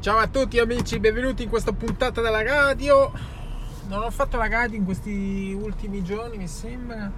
[0.00, 3.12] Ciao a tutti amici, benvenuti in questa puntata della radio.
[3.86, 7.12] Non ho fatto la radio in questi ultimi giorni, mi sembra.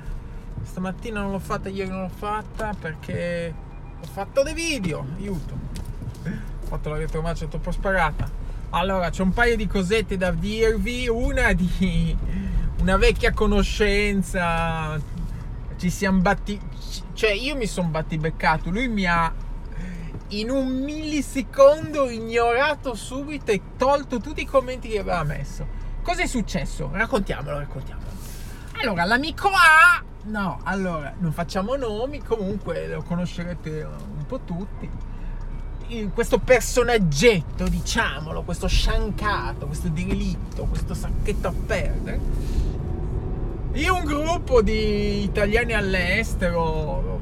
[0.64, 3.54] Stamattina non l'ho fatta, ieri non l'ho fatta perché
[4.00, 5.06] ho fatto dei video.
[5.16, 5.56] Aiuto.
[6.24, 8.28] Ho fatto la retromarcia troppo sparata.
[8.70, 11.06] Allora, c'è un paio di cosette da dirvi.
[11.06, 12.18] Una di
[12.80, 15.00] una vecchia conoscenza.
[15.76, 16.60] Ci siamo batti.
[17.12, 18.70] Cioè, io mi sono battibeccato.
[18.70, 19.32] Lui mi ha
[20.32, 25.66] in un millisecondo ignorato subito e tolto tutti i commenti che aveva messo.
[26.02, 26.88] Cosa è successo?
[26.92, 28.10] Raccontiamolo, raccontiamolo.
[28.80, 34.88] Allora, l'amico A, no, allora, non facciamo nomi, comunque lo conoscerete un po' tutti.
[36.14, 42.20] Questo personaggetto, diciamolo, questo sciancato, questo diritto, questo sacchetto a perdere.
[43.74, 47.20] In un gruppo di italiani all'estero,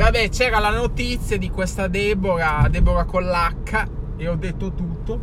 [0.00, 5.20] Vabbè, c'era la notizia di questa Deborah, Deborah con l'H, e ho detto tutto.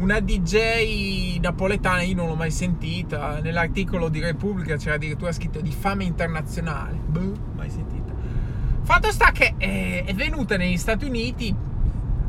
[0.00, 3.40] Una DJ napoletana, io non l'ho mai sentita.
[3.40, 6.98] Nell'articolo di Repubblica c'era addirittura scritto di fame internazionale.
[7.06, 8.12] Boh, mai sentita.
[8.82, 11.56] Fatto sta che è, è venuta negli Stati Uniti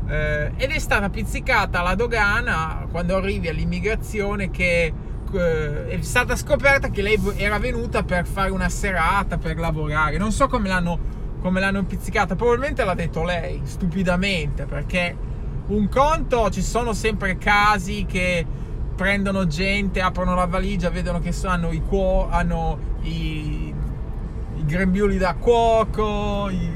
[0.08, 4.90] eh, ed è stata pizzicata alla dogana quando arrivi all'immigrazione che
[5.32, 10.16] eh, è stata scoperta che lei era venuta per fare una serata, per lavorare.
[10.16, 12.36] Non so come l'hanno come l'hanno pizzicata.
[12.36, 15.16] Probabilmente l'ha detto lei, stupidamente, perché
[15.66, 18.44] un conto ci sono sempre casi che
[18.94, 23.72] prendono gente, aprono la valigia, vedono che hanno i, cuo- hanno i,
[24.56, 26.70] i grembiuli da cuoco, i,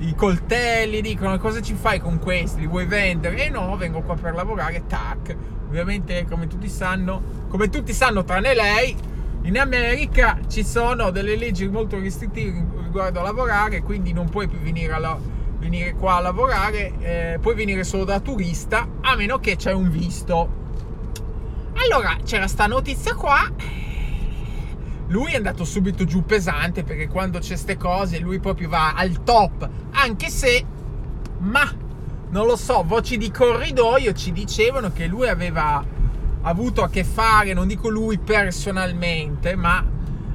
[0.00, 2.60] i coltelli, dicono cosa ci fai con questi?
[2.60, 3.46] Li vuoi vendere?
[3.46, 5.34] E no, vengo qua per lavorare, tac.
[5.68, 8.94] Ovviamente, come tutti sanno, come tutti sanno tranne lei,
[9.42, 14.58] in America ci sono delle leggi molto restrittive riguardo a lavorare, quindi non puoi più
[14.58, 15.18] venire, alla,
[15.58, 19.90] venire qua a lavorare, eh, puoi venire solo da turista, a meno che c'è un
[19.90, 20.60] visto.
[21.74, 23.50] Allora c'era sta notizia qua.
[25.08, 29.24] Lui è andato subito giù pesante perché quando c'è queste cose lui proprio va al
[29.24, 30.64] top, anche se,
[31.38, 31.70] ma
[32.30, 35.84] non lo so, voci di corridoio ci dicevano che lui aveva
[36.42, 39.84] avuto a che fare, non dico lui personalmente, ma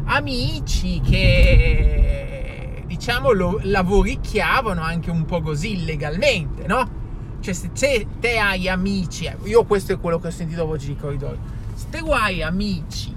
[0.06, 7.06] amici che diciamo lo lavoricchiavano anche un po' così illegalmente, no?
[7.40, 10.88] Cioè se te, te hai amici, eh, io questo è quello che ho sentito voce
[10.88, 11.38] di corridoio,
[11.76, 13.14] se te hai amici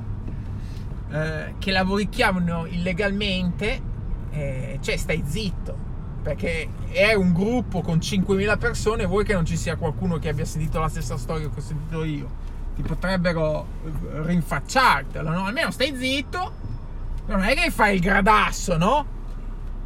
[1.11, 3.81] eh, che lavoricchiavano illegalmente,
[4.31, 5.77] eh, cioè stai zitto,
[6.23, 10.45] perché è un gruppo con 5.000 persone, vuoi che non ci sia qualcuno che abbia
[10.45, 12.49] sentito la stessa storia che ho sentito io?
[12.81, 13.67] Ti potrebbero
[14.25, 15.47] rinfacciartelo, no?
[15.47, 16.53] Almeno stai zitto,
[17.27, 19.19] non è che fai il gradasso, no?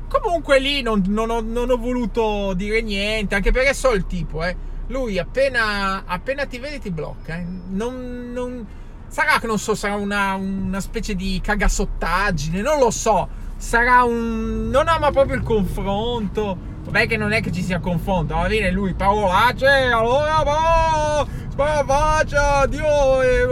[0.09, 4.45] Comunque lì non, non, ho, non ho, voluto dire niente, anche perché so il tipo,
[4.45, 4.73] eh.
[4.89, 7.37] Lui appena, appena ti vede ti blocca.
[7.37, 7.47] Eh.
[7.71, 8.67] Non,
[9.09, 13.43] sarà che non so, sarà una, una specie di cagassottaggine, non lo so.
[13.57, 14.69] Sarà un...
[14.71, 16.73] non ama proprio il confronto.
[16.85, 22.67] Vabbè che non è che ci sia confronto, alla fine lui parolacce, allora boh, faccia,
[22.67, 23.23] Dio.
[23.23, 23.47] Eh,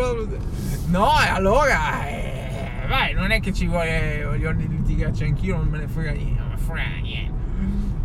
[0.87, 5.79] no, e allora, eh, vai, non è che ci vuole, voglio litigarci anch'io, non me
[5.79, 7.41] ne frega niente, non me frega niente.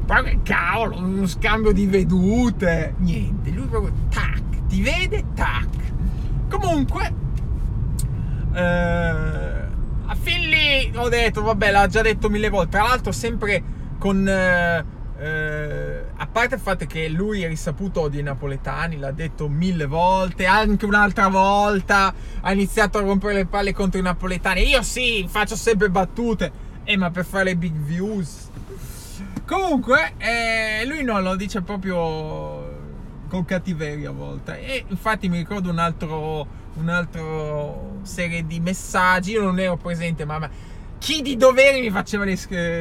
[0.05, 5.67] Però che cavolo, uno scambio di vedute, niente, lui proprio, tac, ti vede, tac.
[6.49, 7.13] Comunque,
[8.53, 13.61] eh, a fin lì ho detto, vabbè, l'ha già detto mille volte, tra l'altro sempre
[13.97, 14.27] con...
[14.27, 19.85] Eh, eh, a parte il fatto che lui è risaputo dei napoletani, l'ha detto mille
[19.85, 24.67] volte, anche un'altra volta ha iniziato a rompere le palle contro i napoletani.
[24.67, 26.51] Io sì, faccio sempre battute,
[26.83, 28.50] eh, ma per fare big views.
[29.45, 32.75] Comunque, eh, lui non lo dice proprio
[33.27, 34.66] con cattiveria a volte.
[34.66, 36.45] E infatti mi ricordo un altro,
[36.75, 37.23] un'altra
[38.03, 40.50] serie di messaggi, io non ero presente, ma, ma
[41.00, 42.38] chi di doveri mi faceva le,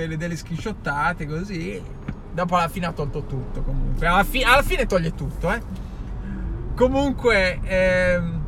[0.06, 1.95] le, delle screenshottate così
[2.36, 4.06] Dopo alla fine ha tolto tutto comunque.
[4.06, 5.58] Alla, fi- alla fine toglie tutto, eh.
[6.74, 8.40] Comunque, ehm,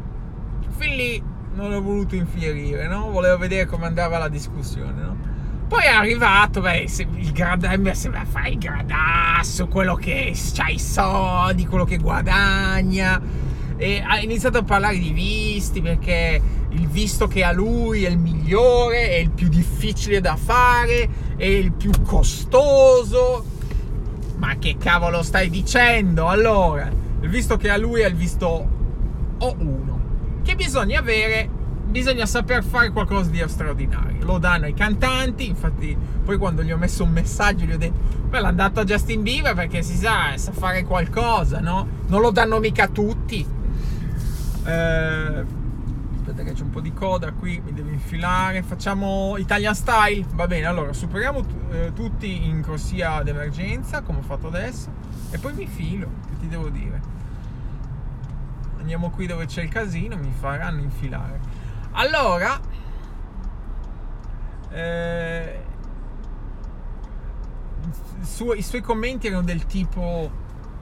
[0.77, 1.23] fin lì
[1.55, 3.11] non ho voluto infierire, no?
[3.11, 5.17] Volevo vedere come andava la discussione, no?
[5.69, 6.87] Poi è arrivato, beh,
[7.17, 13.19] il gradasso, sembra fare il gradasso, quello che ha i soldi, quello che guadagna.
[13.79, 18.19] E ha iniziato a parlare di visti perché il visto che ha lui è il
[18.19, 21.09] migliore, è il più difficile da fare,
[21.39, 23.57] è il più costoso
[24.38, 26.29] ma che cavolo stai dicendo?
[26.29, 26.90] Allora,
[27.20, 28.69] visto che a lui è il visto
[29.38, 31.56] O1, che bisogna avere
[31.88, 34.25] bisogna saper fare qualcosa di straordinario.
[34.25, 37.99] Lo danno ai cantanti, infatti poi quando gli ho messo un messaggio gli ho detto,
[38.29, 41.87] beh l'hanno dato a Justin Bieber perché si sa, sa fare qualcosa, no?
[42.06, 43.46] Non lo danno mica a tutti.
[44.64, 45.44] Eh,
[46.38, 48.62] aspetta che c'è un po' di coda qui, mi devo infilare.
[48.62, 54.46] Facciamo Italian Style, va bene, allora superiamo eh, tutti in corsia d'emergenza, come ho fatto
[54.46, 54.93] adesso,
[55.31, 57.17] e poi mi filo, che ti devo dire
[58.79, 61.38] andiamo qui dove c'è il casino, mi faranno infilare.
[61.93, 62.58] Allora,
[64.70, 65.62] eh,
[68.23, 70.31] su, i suoi commenti erano del tipo...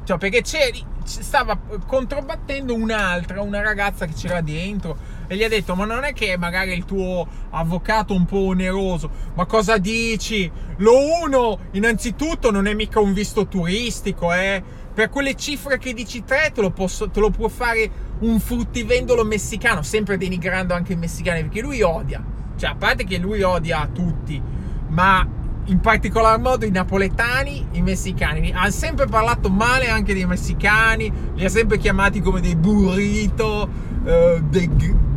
[0.05, 5.75] Cioè, perché c'eri, stava controbattendo un'altra, una ragazza che c'era dentro e gli ha detto
[5.75, 10.51] ma non è che magari il tuo avvocato un po' oneroso ma cosa dici?
[10.79, 14.63] Lo uno innanzitutto non è mica un visto turistico eh.
[14.93, 19.25] Per quelle cifre che dici te te lo, posso, te lo può fare un fruttivendolo
[19.25, 22.25] messicano, sempre denigrando anche i messicani, perché lui odia,
[22.57, 24.41] cioè a parte che lui odia tutti,
[24.89, 25.27] ma
[25.67, 28.53] in particolar modo i napoletani, i messicani.
[28.55, 33.69] Ha sempre parlato male anche dei messicani, li ha sempre chiamati come dei burrito,
[34.05, 34.71] eh, dei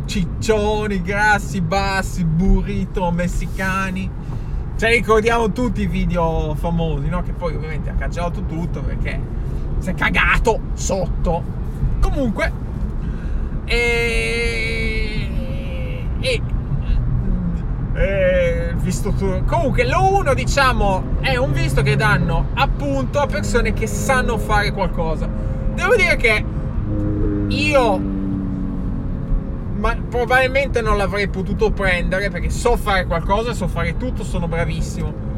[0.06, 4.10] ciccioni grassi, bassi, burrito messicani.
[4.76, 7.22] Cioè ricordiamo tutti i video famosi, no?
[7.22, 9.20] Che poi ovviamente ha cancellato tutto perché
[9.78, 11.58] si è cagato sotto.
[12.00, 12.52] Comunque,
[13.66, 15.28] e,
[16.18, 16.42] e,
[17.94, 23.72] e visto tu, comunque lo uno diciamo è un visto che danno appunto a persone
[23.72, 25.28] che sanno fare qualcosa.
[25.74, 26.44] Devo dire che
[27.48, 27.98] io
[29.74, 35.28] ma probabilmente non l'avrei potuto prendere perché so fare qualcosa, so fare tutto, sono bravissimo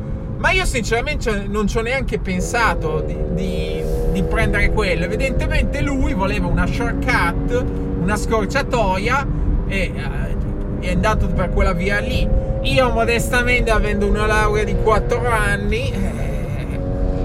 [0.42, 5.04] ma io sinceramente non ci ho neanche pensato di, di, di, prendere quello.
[5.04, 7.64] Evidentemente lui voleva una shortcut,
[8.00, 9.24] una scorciatoia
[9.68, 12.28] e uh, è andato per quella via lì.
[12.62, 16.80] Io modestamente avendo una laurea di 4 anni eh,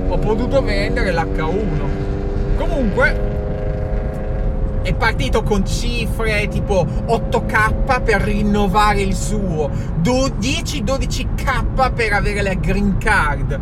[0.07, 2.55] ho potuto vendere l'H1.
[2.57, 3.35] Comunque
[4.81, 9.69] è partito con cifre tipo 8k per rinnovare il suo,
[10.01, 13.59] 10-12k per avere la green card.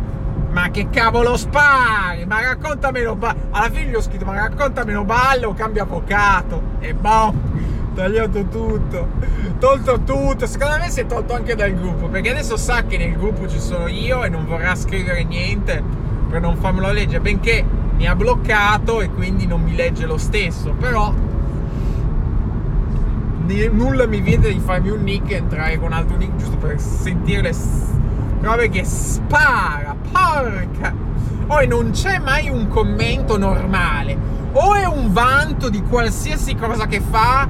[0.50, 2.24] Ma che cavolo spari?
[2.24, 3.38] Ma raccontamelo ballo.
[3.50, 6.62] Alla fine gli ho scritto, ma raccontamelo ballo, cambia avvocato.
[6.80, 7.34] E boh,
[7.96, 9.08] tagliato tutto.
[9.58, 10.46] Tolto tutto.
[10.46, 12.08] Secondo me si è tolto anche dal gruppo.
[12.08, 15.82] Perché adesso sa che nel gruppo ci sono io e non vorrà scrivere niente
[16.28, 17.20] per non farmelo leggere.
[17.20, 17.64] Benché
[17.96, 20.72] mi ha bloccato e quindi non mi legge lo stesso.
[20.78, 21.12] Però
[23.70, 26.80] nulla mi viene di farmi un nick e entrare con un altro nick giusto per
[26.80, 27.54] sentire le
[28.40, 29.96] robe che spara.
[30.12, 30.92] Porca!
[31.46, 34.34] Poi non c'è mai un commento normale.
[34.52, 37.48] O è un vanto di qualsiasi cosa che fa.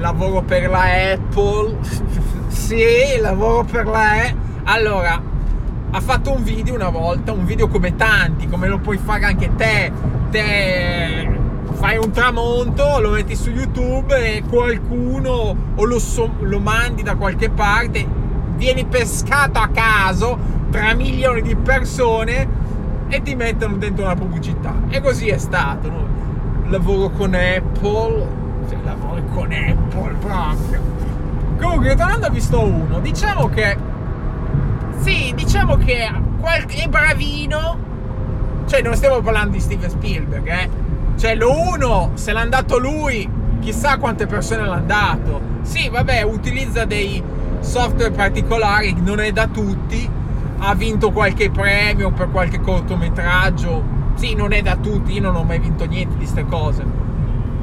[0.00, 1.76] Lavoro per la Apple.
[2.48, 4.36] sì, lavoro per la Apple.
[4.64, 5.22] Allora,
[5.90, 9.54] ha fatto un video una volta, un video come tanti, come lo puoi fare anche
[9.56, 9.92] te.
[10.30, 11.38] Te
[11.74, 17.16] fai un tramonto, lo metti su YouTube e qualcuno o lo, so, lo mandi da
[17.16, 18.06] qualche parte,
[18.56, 20.38] vieni pescato a caso
[20.70, 22.48] tra milioni di persone
[23.08, 24.74] e ti mettono dentro una pubblicità.
[24.88, 25.90] E così è stato.
[25.90, 26.08] No?
[26.68, 28.39] Lavoro con Apple,
[28.70, 30.80] cioè lavoro con Apple proprio.
[31.58, 33.76] Comunque, tornando a visto uno, diciamo che
[35.00, 37.88] sì, diciamo che è bravino.
[38.66, 40.70] Cioè, non stiamo parlando di Steven Spielberg, eh.
[41.16, 43.28] Cioè, lo uno, se l'ha dato lui,
[43.58, 45.40] chissà quante persone l'hanno dato.
[45.62, 47.22] Sì, vabbè, utilizza dei
[47.60, 50.08] software particolari, non è da tutti.
[50.58, 53.98] Ha vinto qualche premio per qualche cortometraggio.
[54.14, 56.84] Sì, non è da tutti, io non ho mai vinto niente di queste cose.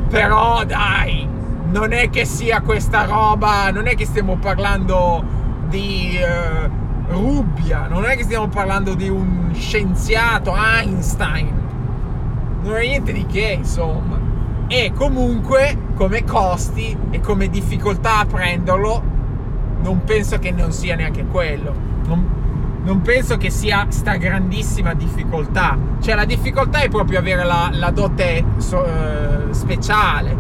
[0.10, 1.28] Però dai,
[1.72, 5.24] non è che sia questa roba, non è che stiamo parlando
[5.68, 6.18] di...
[6.18, 11.54] Uh, Rubbia, non è che stiamo parlando di un scienziato Einstein,
[12.62, 14.20] non è niente di che, insomma.
[14.68, 19.02] E comunque, come costi e come difficoltà a prenderlo,
[19.82, 21.74] non penso che non sia neanche quello.
[22.06, 22.30] Non,
[22.84, 25.78] non penso che sia sta grandissima difficoltà.
[26.00, 30.36] Cioè, la difficoltà è proprio avere la, la dote so, uh, speciale.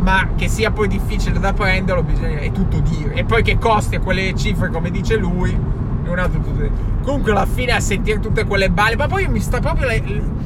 [0.00, 3.14] Ma che sia poi difficile da prenderlo, bisogna, è tutto dire.
[3.14, 6.68] E poi che costi a quelle cifre, come dice lui, è un altro tutto.
[7.02, 9.86] Comunque, alla fine a sentire tutte quelle balle, ma poi mi sta proprio.
[9.88, 10.44] Le,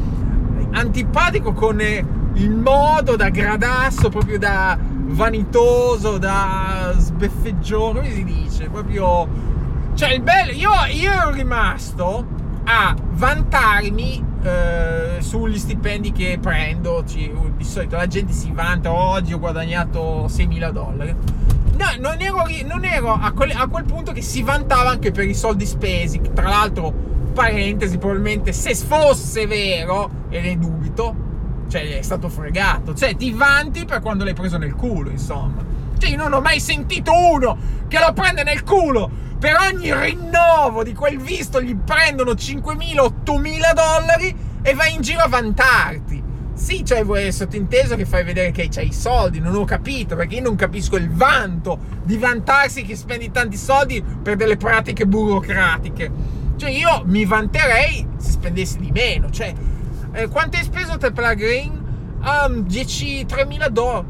[0.73, 8.69] antipatico con il modo da gradasso, proprio da vanitoso, da sbeffeggione, come si dice?
[8.69, 9.50] Proprio...
[9.95, 10.53] Cioè, il bello...
[10.53, 12.27] Io, io ero rimasto
[12.65, 17.03] a vantarmi eh, sugli stipendi che prendo.
[17.03, 21.15] Di solito la gente si vanta, oggi ho guadagnato 6.000 dollari.
[21.77, 25.29] no, non ero, non ero a, quel, a, quel, punto che si vantava anche per
[25.29, 26.21] i soldi spesi.
[26.33, 26.93] Tra l'altro,
[27.33, 31.15] parentesi, probabilmente se fosse vero, e ne dubito,
[31.69, 32.95] cioè è stato fregato.
[32.95, 35.70] Cioè, ti vanti per quando l'hai preso nel culo, insomma.
[36.01, 39.29] Cioè, io non ho mai sentito uno che lo prende nel culo.
[39.39, 45.29] Per ogni rinnovo di quel visto gli prendono 5.000-8.000 dollari e vai in giro a
[45.29, 46.23] vantarti.
[46.55, 50.37] Sì, cioè è sottinteso che fai vedere che c'hai i soldi, non ho capito, perché
[50.37, 56.11] io non capisco il vanto di vantarsi che spendi tanti soldi per delle pratiche burocratiche.
[56.57, 59.55] Cioè io mi vanterei se spendessi di meno, cioè
[60.13, 61.80] eh, quanto hai speso te per la green?
[62.23, 64.07] Um, 10, 3.000 dollari.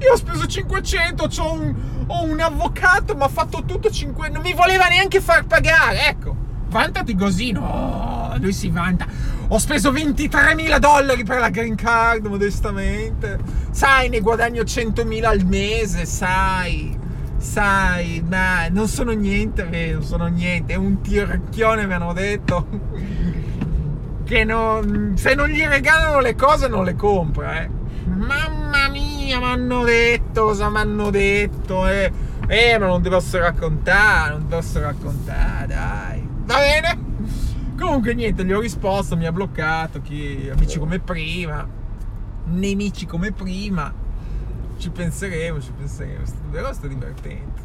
[0.00, 1.74] io ho speso 500, ho un,
[2.06, 6.34] ho un avvocato, mi ha fatto tutto 5, non mi voleva neanche far pagare, ecco.
[6.68, 9.06] Vantati così, no, lui si vanta
[9.48, 13.38] ho speso 23.000 dollari per la green card, modestamente.
[13.70, 16.98] Sai, ne guadagno 100.000 al mese, sai.
[17.36, 20.72] Sai, ma non sono niente, vero, sono niente.
[20.72, 22.66] È un tiracchione, mi hanno detto.
[24.24, 27.70] Che non, se non gli regalano le cose non le compra, eh.
[28.06, 32.10] Mamma mia, mi hanno detto, cosa mi hanno detto, eh.
[32.46, 36.28] Eh, ma non ti posso raccontare, non ti posso raccontare, dai.
[36.44, 36.98] Va bene?
[37.78, 41.66] Comunque niente, gli ho risposto, mi ha bloccato, chi, amici come prima,
[42.46, 43.92] nemici come prima.
[44.76, 47.63] Ci penseremo, ci penseremo, però sto divertente.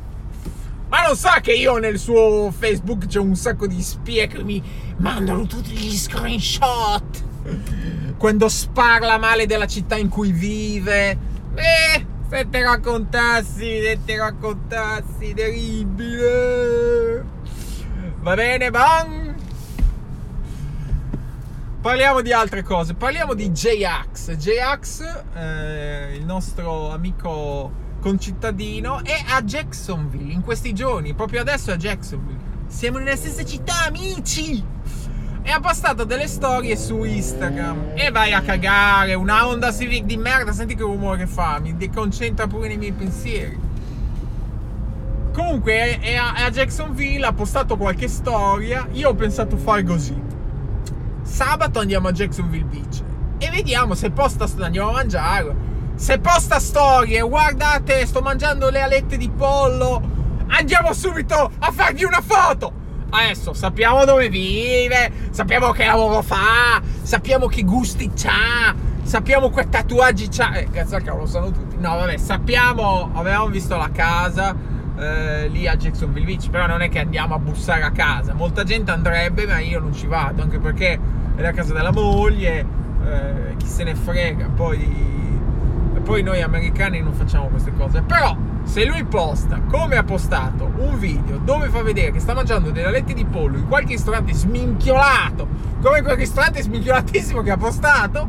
[0.90, 4.62] Ma non sa che io nel suo Facebook c'è un sacco di spie che mi
[4.98, 7.24] mandano tutti gli screenshot.
[8.18, 11.12] Quando sparla male della città in cui vive.
[11.56, 17.24] Eh, se te raccontassi, se te raccontassi, terribile.
[18.22, 19.36] Va bene, bang.
[21.82, 24.36] Parliamo di altre cose, parliamo di J-Ax.
[24.36, 31.74] J-Ax, eh, il nostro amico concittadino, è a Jacksonville in questi giorni, proprio adesso è
[31.74, 32.40] a Jacksonville.
[32.68, 34.64] Siamo nella stessa città, amici!
[35.42, 37.92] E ha postato delle storie su Instagram.
[37.96, 42.48] E vai a cagare, una Honda Civic di merda, senti che rumore fa, mi deconcentra
[42.48, 43.68] pure nei miei pensieri.
[45.34, 50.30] Comunque è a Jacksonville, ha postato qualche storia, io ho pensato fare così
[51.30, 53.02] sabato andiamo a Jacksonville Beach
[53.38, 55.68] e vediamo se posta andiamo a mangiare.
[56.00, 60.02] Se posta storie, guardate, sto mangiando le alette di pollo.
[60.48, 62.72] Andiamo subito a fargli una foto.
[63.10, 70.30] Adesso sappiamo dove vive, sappiamo che lavoro fa, sappiamo che gusti ha, sappiamo che tatuaggi
[70.30, 70.54] c'ha.
[70.54, 71.76] Eh, cazzo, cavolo, sanno tutti.
[71.78, 74.56] No, vabbè, sappiamo, avevamo visto la casa
[74.98, 78.34] eh, lì a Jacksonville Beach, però non è che andiamo a bussare a casa.
[78.34, 80.98] Molta gente andrebbe, ma io non ci vado, anche perché
[81.36, 82.66] è la casa della moglie,
[83.06, 85.28] eh, chi se ne frega, poi,
[86.10, 88.02] poi noi americani non facciamo queste cose.
[88.02, 92.72] Però se lui posta, come ha postato, un video dove fa vedere che sta mangiando
[92.72, 95.48] delle alette di pollo in qualche ristorante sminchiolato,
[95.80, 98.28] come quel ristorante sminchiolatissimo che ha postato,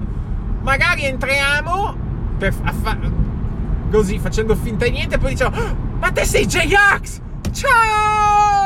[0.61, 1.97] magari entriamo
[2.37, 2.99] per, fa,
[3.91, 7.21] così facendo finta di niente e poi diciamo ah, ma te sei J-Ax!
[7.51, 8.60] Ciao!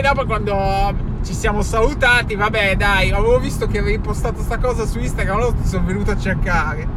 [0.00, 4.86] Poi dopo quando ci siamo salutati, vabbè dai, avevo visto che avevi postato sta cosa
[4.86, 6.88] su Instagram, allora ti sono venuto a cercare.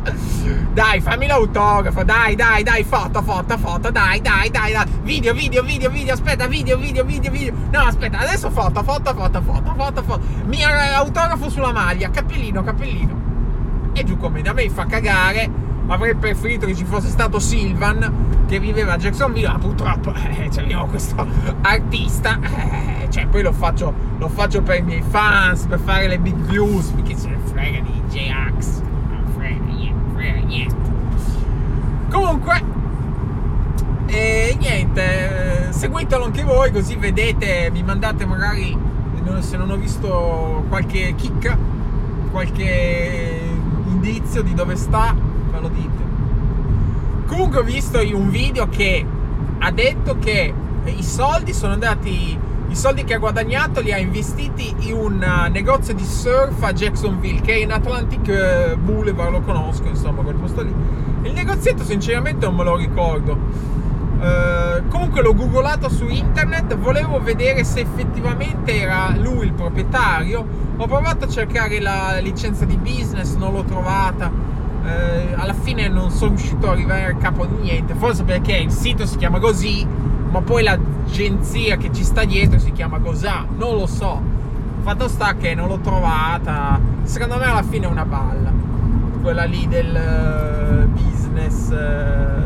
[0.72, 4.86] Dai, fammi l'autografo, dai, dai, dai, foto, foto, foto, dai, dai, dai, dai.
[5.02, 7.54] Video, video, video, video, aspetta, video, video, video, video.
[7.72, 10.22] No, aspetta, adesso foto, foto, foto, foto, foto, foto.
[10.46, 13.22] Mio autografo sulla maglia, cappellino, cappellino.
[13.92, 18.60] E giù come da me fa cagare avrei preferito che ci fosse stato Silvan che
[18.60, 21.26] viveva a Jacksonville, ma purtroppo eh, abbiamo questo
[21.62, 26.20] artista, eh, cioè poi lo faccio, lo faccio per i miei fans, per fare le
[26.20, 30.76] big views, perché se ne frega di J-Ax, non frega niente, frega niente.
[32.10, 32.64] Comunque,
[34.06, 38.78] e niente, seguitelo anche voi così vedete, mi mandate magari,
[39.40, 41.58] se non ho visto qualche chicca,
[42.30, 43.42] qualche
[43.88, 45.33] indizio di dove sta
[45.64, 46.12] lo dite.
[47.28, 49.06] Comunque ho visto un video che
[49.60, 50.54] ha detto che
[50.86, 55.50] i soldi sono andati, i soldi che ha guadagnato li ha investiti in un uh,
[55.50, 60.36] negozio di surf a Jacksonville che è in Atlantic uh, Boulevard, lo conosco insomma quel
[60.36, 60.74] posto lì.
[61.24, 63.32] Il negozietto sinceramente non me lo ricordo.
[63.34, 70.46] Uh, comunque l'ho googolato su internet, volevo vedere se effettivamente era lui il proprietario.
[70.76, 74.32] Ho provato a cercare la licenza di business, non l'ho trovata
[74.86, 78.72] eh, alla fine non sono riuscito a arrivare a capo di niente, forse perché il
[78.72, 79.86] sito si chiama così,
[80.30, 84.22] ma poi l'agenzia che ci sta dietro si chiama Cosà, non lo so.
[84.82, 88.52] Fatto sta che non l'ho trovata, secondo me alla fine è una balla,
[89.22, 92.44] quella lì del uh, business eh,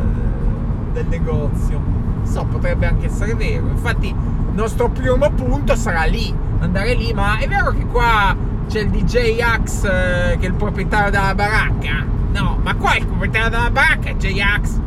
[0.94, 1.82] del negozio.
[2.24, 3.68] So, potrebbe anche essere vero.
[3.68, 8.36] Infatti, il nostro primo punto sarà lì, andare lì, ma è vero che qua
[8.68, 12.17] c'è il DJ Axe eh, che è il proprietario della baracca?
[12.38, 14.80] No, ma qua è il proprietario della baracca, DJ Axe.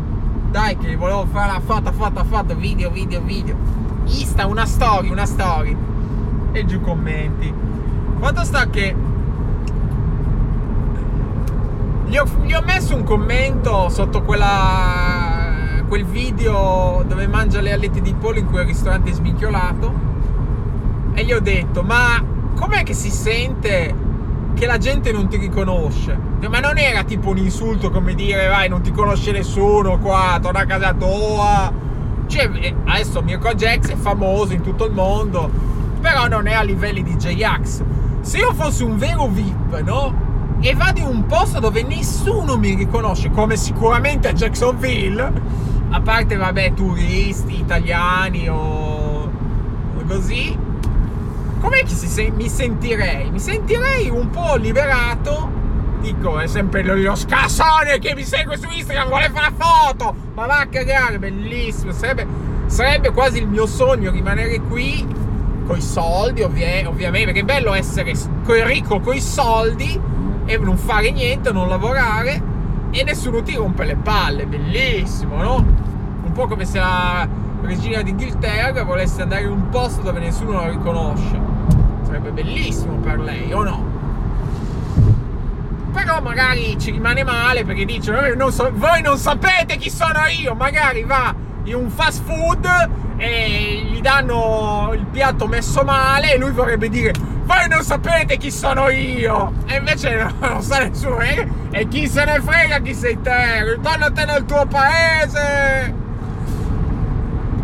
[0.51, 3.57] Dai, che volevo fare la foto, foto, foto, video, video, video.
[4.05, 5.77] Insta, una story, una story.
[6.53, 7.53] E giù commenti.
[8.21, 8.95] Quanto sta che
[12.07, 18.01] gli ho, gli ho, messo un commento sotto quella, quel video dove mangia le alette
[18.01, 20.09] di pollo in quel ristorante sminchiolato
[21.15, 22.23] e gli ho detto ma
[22.55, 24.09] com'è che si sente
[24.55, 26.19] che la gente non ti riconosce?
[26.49, 30.61] Ma non era tipo un insulto come dire vai non ti conosce nessuno qua, torna
[30.61, 31.73] a casa tua.
[32.27, 35.51] Cioè, eh, adesso Mirko Jax è famoso in tutto il mondo,
[36.01, 37.83] però non è a livelli di J-Ax.
[38.21, 40.29] Se io fossi un vero VIP, no?
[40.61, 45.33] e vado in un posto dove nessuno mi riconosce, come sicuramente a Jacksonville,
[45.89, 49.31] a parte, vabbè, turisti italiani o
[50.07, 50.57] così,
[51.61, 53.31] com'è che se- mi sentirei?
[53.31, 55.59] Mi sentirei un po' liberato.
[56.01, 60.47] Dico, è sempre lo, lo scassone che mi segue su Instagram, vuole fare foto, ma
[60.47, 62.27] va a cagare, bellissimo, sarebbe,
[62.67, 65.07] sarebbe quasi il mio sogno rimanere qui
[65.67, 68.15] coi soldi, ovvia- ovviamente, perché è bello essere
[68.65, 70.01] ricco coi soldi
[70.47, 72.43] e non fare niente, non lavorare
[72.91, 75.57] e nessuno ti rompe le palle, bellissimo, no?
[75.57, 77.29] Un po' come se la
[77.63, 81.39] regina d'Inghilterra volesse andare in un posto dove nessuno la riconosce.
[82.05, 83.89] Sarebbe bellissimo per lei, o no?
[85.93, 90.21] Però magari ci rimane male perché dice eh, non so, voi non sapete chi sono
[90.27, 92.67] io, magari va in un fast food
[93.17, 97.13] e gli danno il piatto messo male e lui vorrebbe dire
[97.45, 101.47] voi non sapete chi sono io e invece non sa nessuno eh?
[101.71, 106.00] e chi se ne frega chi sei te ritornate nel tuo paese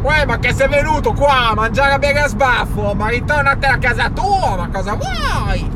[0.06, 3.76] Uè, ma che sei venuto qua a mangiare a bere a sbaffo ma ritornate a
[3.76, 5.68] casa tua ma cosa vuoi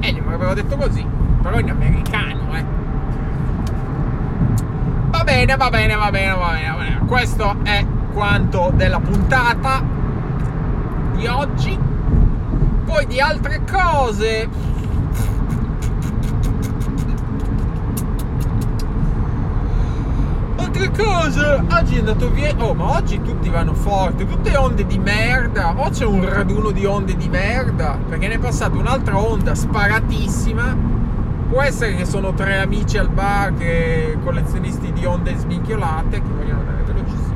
[0.00, 1.06] e gli avrebbero detto così
[1.42, 2.64] però in americano eh
[5.10, 6.98] va bene va bene va bene va bene, va bene.
[7.06, 9.82] questo è quanto della puntata
[11.14, 11.78] di oggi
[12.86, 14.48] poi di altre cose.
[20.76, 21.64] Altre cose.
[21.70, 22.54] Oggi è andato via.
[22.58, 24.26] Oh, ma oggi tutti vanno forte.
[24.26, 25.74] Tutte onde di merda.
[25.74, 27.98] O c'è un raduno di onde di merda.
[28.06, 30.76] Perché ne è passata un'altra onda sparatissima.
[31.48, 36.60] Può essere che sono tre amici al bar che collezionisti di onde sminchiolate che vogliono
[36.60, 37.34] andare velocissimo.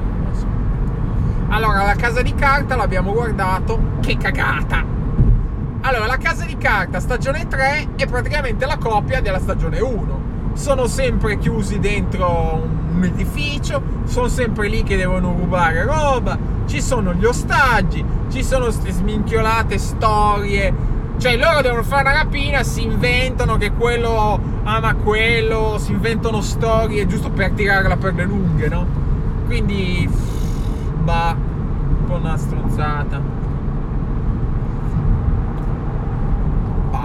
[1.49, 3.81] Allora, la casa di carta l'abbiamo guardato.
[4.01, 4.85] Che cagata!
[5.81, 10.20] Allora, la casa di carta stagione 3 è praticamente la copia della stagione 1.
[10.53, 17.15] Sono sempre chiusi dentro un edificio, sono sempre lì che devono rubare roba, ci sono
[17.15, 20.89] gli ostaggi, ci sono queste sminchiolate storie.
[21.17, 27.07] Cioè, loro devono fare una rapina, si inventano che quello ama quello, si inventano storie
[27.07, 28.87] giusto per tirarla per le lunghe, no?
[29.47, 30.09] Quindi,
[31.03, 33.41] bah, un po' una stronzata.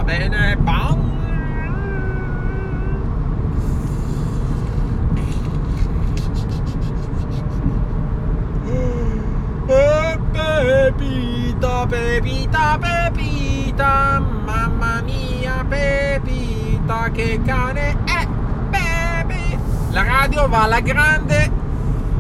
[0.06, 1.15] bene, bam!
[11.96, 18.28] Pepita, pepita, mamma mia, pepita, che cane è,
[18.70, 19.58] baby!
[19.92, 21.64] La radio va alla grande.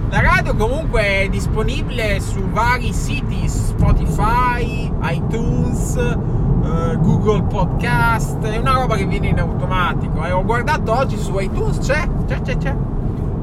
[0.09, 8.75] La radio comunque è disponibile su vari siti, Spotify, iTunes, uh, Google Podcast, è una
[8.75, 10.23] roba che viene in automatico.
[10.23, 10.31] Eh.
[10.31, 12.75] Ho guardato oggi su iTunes, c'è, c'è, c'è, c'è.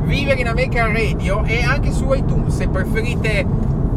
[0.04, 2.56] Vivere in American Radio e anche su iTunes.
[2.56, 3.46] Se preferite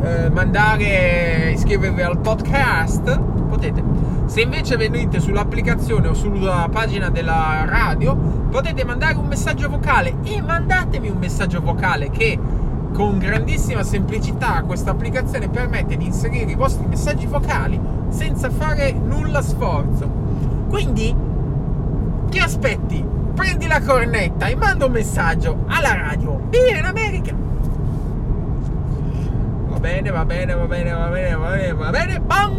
[0.06, 3.84] uh, mandare, iscrivervi al podcast, potete.
[4.26, 10.42] Se invece venite sull'applicazione o sulla pagina della radio, potete mandare un messaggio vocale e
[10.42, 12.40] mandatemi un messaggio vocale che
[12.94, 19.42] con grandissima semplicità questa applicazione permette di inserire i vostri messaggi vocali senza fare nulla
[19.42, 20.10] sforzo.
[20.70, 21.14] Quindi,
[22.30, 23.06] che aspetti?
[23.34, 26.48] Prendi la cornetta e manda un messaggio alla radio.
[26.50, 27.45] Vieni in America!
[29.86, 32.20] Bene, va bene, va bene, va bene, va bene, va bene.
[32.20, 32.54] Bam!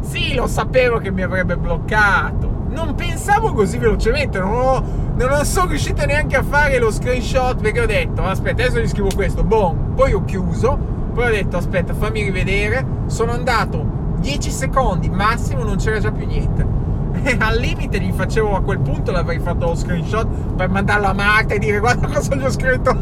[0.00, 2.64] Sì, lo sapevo che mi avrebbe bloccato.
[2.70, 7.80] Non pensavo così velocemente, non ho non sono riuscito neanche a fare lo screenshot perché
[7.80, 10.78] ho detto aspetta adesso gli scrivo questo boom poi ho chiuso
[11.12, 13.84] poi ho detto aspetta fammi rivedere sono andato
[14.20, 16.77] 10 secondi massimo non c'era già più niente
[17.22, 21.12] E al limite gli facevo a quel punto l'avrei fatto lo screenshot per mandarlo a
[21.12, 22.96] Marta e dire guarda cosa gli ho scritto.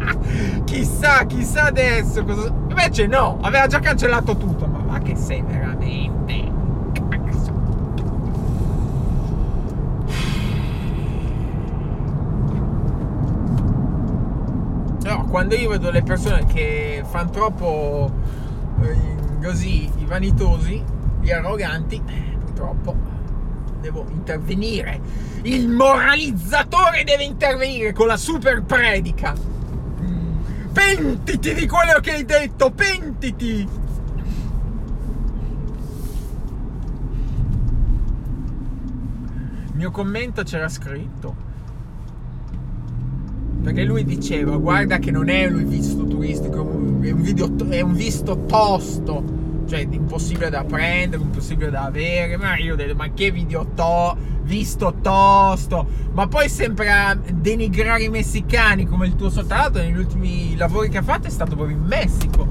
[0.64, 2.52] chissà, chissà adesso cosa.
[2.68, 4.66] Invece no, aveva già cancellato tutto.
[4.66, 6.54] Ma va che sei veramente.
[15.04, 18.10] No, quando io vedo le persone che fanno troppo
[18.82, 20.82] eh, così i vanitosi,
[21.20, 23.05] gli arroganti, eh, purtroppo
[23.80, 25.00] devo intervenire.
[25.42, 29.34] Il moralizzatore deve intervenire con la super predica.
[30.72, 33.68] Pentiti di quello che hai detto, pentiti!
[39.66, 41.44] Il mio commento c'era scritto.
[43.62, 46.58] Perché lui diceva, guarda che non è un visto turistico,
[47.00, 52.36] è un, video, è un visto tosto cioè impossibile da prendere, impossibile da avere.
[52.36, 55.86] Ma io ho detto, ma che video to, visto tosto.
[56.12, 60.98] Ma poi sempre a denigrare i messicani come il tuo soldato negli ultimi lavori che
[60.98, 62.46] ha fatto è stato proprio in Messico.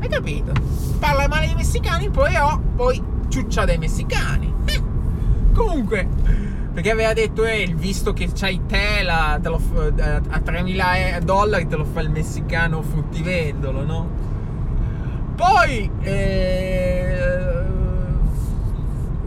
[0.00, 0.52] Hai capito?
[0.98, 4.52] Parla male dei messicani, poi oh, poi ciuccia dei messicani.
[4.66, 4.82] Eh.
[5.52, 6.06] Comunque,
[6.72, 11.84] perché aveva detto, eh, visto che c'hai tela te lo, a 3.000 dollari te lo
[11.84, 14.23] fa il messicano fruttivendolo, no?
[15.36, 17.24] Poi eh,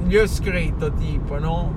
[0.06, 1.74] gli ho scritto tipo, no?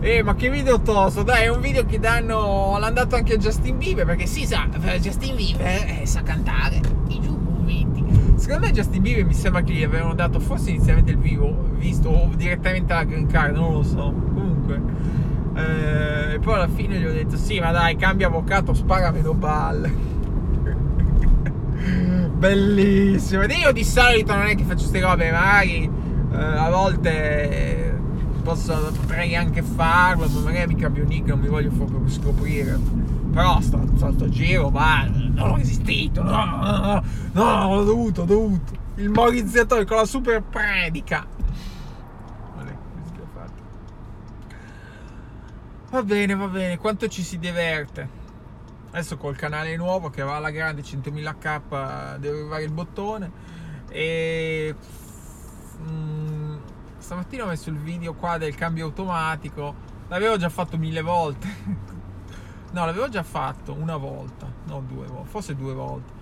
[0.00, 2.76] Eh, ma che video tosto, dai, è un video che danno.
[2.78, 4.04] L'hanno dato anche a Justin Bieber.
[4.04, 4.66] Perché si sa,
[5.00, 8.04] Justin Bieber eh, sa cantare i giù momenti.
[8.36, 12.10] Secondo me Justin Bieber mi sembra che gli avevano dato forse inizialmente il vivo, visto
[12.10, 14.12] o direttamente alla green card, non lo so.
[14.12, 14.82] Comunque.
[15.54, 19.32] Eh, e poi alla fine gli ho detto: Sì, ma dai, cambia avvocato, spara meno
[19.32, 20.13] balle.
[22.44, 23.44] Bellissimo.
[23.44, 25.90] Io di solito non è che faccio queste robe, magari
[26.30, 27.98] eh, a volte
[28.42, 32.78] posso, potrei anche farlo, ma magari mi cambio nick, non mi voglio proprio scoprire.
[33.32, 37.02] Però sto, sto, giro, ma non ho resistito, no, no,
[37.32, 38.72] no, no, ho dovuto, ho dovuto.
[38.96, 41.26] Il morizzatore con la super predica.
[45.88, 48.22] Va bene, va bene, quanto ci si diverte.
[48.94, 53.28] Adesso col canale nuovo che va alla grande 100.000k devo arrivare il bottone
[53.88, 54.72] e
[55.80, 56.56] mm,
[56.98, 59.74] stamattina ho messo il video qua del cambio automatico.
[60.06, 61.48] L'avevo già fatto mille volte.
[62.70, 66.12] no, l'avevo già fatto una volta, no due volte, forse due volte.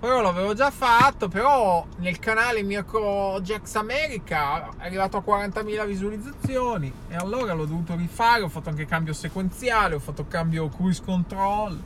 [0.00, 6.92] Però l'avevo già fatto, però nel canale Mirko Jax America è arrivato a 40.000 visualizzazioni
[7.06, 11.80] e allora l'ho dovuto rifare, ho fatto anche cambio sequenziale, ho fatto cambio cruise control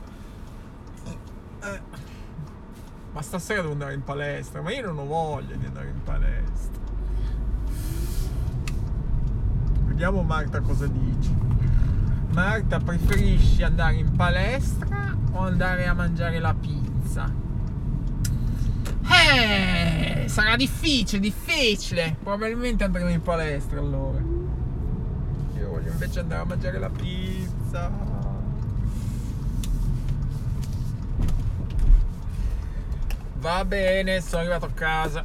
[1.71, 1.81] eh.
[3.13, 6.81] Ma stasera devo andare in palestra, ma io non ho voglia di andare in palestra.
[9.85, 11.31] Vediamo Marta cosa dici.
[12.31, 17.31] Marta, preferisci andare in palestra o andare a mangiare la pizza?
[19.35, 22.17] Eh, sarà difficile, difficile.
[22.23, 24.19] Probabilmente andremo in palestra allora.
[25.55, 28.12] Io voglio invece andare a mangiare la pizza.
[33.43, 35.21] Va bene, sono arrivato a casa.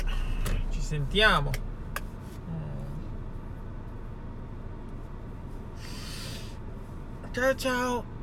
[0.70, 1.52] Ci sentiamo.
[7.30, 8.17] Ciao ciao.